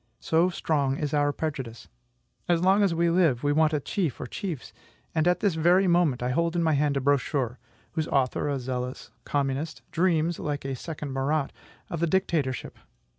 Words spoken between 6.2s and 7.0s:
I hold in my hand a